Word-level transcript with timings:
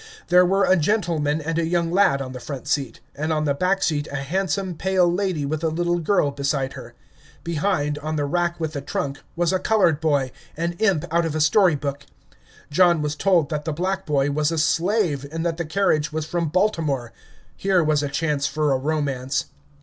There 0.29 0.47
were 0.47 0.65
a 0.65 0.75
gentleman 0.77 1.41
and 1.41 1.59
a 1.59 1.67
young 1.67 1.91
lad 1.91 2.23
on 2.23 2.31
the 2.31 2.39
front 2.39 2.67
seat, 2.67 3.01
and 3.13 3.31
on 3.31 3.45
the 3.45 3.53
back 3.53 3.83
seat 3.83 4.07
a 4.07 4.15
handsome 4.15 4.73
pale 4.73 5.07
lady 5.07 5.45
with 5.45 5.63
a 5.63 5.67
little 5.69 5.99
girl 5.99 6.31
beside 6.31 6.73
her. 6.73 6.95
Behind, 7.43 7.99
on 7.99 8.15
the 8.15 8.25
rack 8.25 8.59
with 8.59 8.73
the 8.73 8.81
trunk, 8.81 9.19
was 9.35 9.53
a 9.53 9.59
colored 9.59 10.01
boy, 10.01 10.31
an 10.57 10.71
imp 10.79 11.05
out 11.11 11.27
of 11.27 11.35
a 11.35 11.39
story 11.39 11.75
book. 11.75 12.07
John 12.71 13.03
was 13.03 13.15
told 13.15 13.49
that 13.49 13.63
the 13.63 13.73
black 13.73 14.07
boy 14.07 14.31
was 14.31 14.51
a 14.51 14.57
slave, 14.57 15.23
and 15.31 15.45
that 15.45 15.57
the 15.57 15.65
carriage 15.65 16.11
was 16.11 16.25
from 16.25 16.49
Baltimore. 16.49 17.13
Here 17.55 17.83
was 17.83 18.01
a 18.01 18.09
chance 18.09 18.47
for 18.47 18.71
a 18.71 18.79
romance. 18.79 19.45